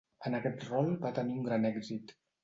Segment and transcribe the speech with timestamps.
[0.27, 2.15] En aquest rol va tenir un gran èxit.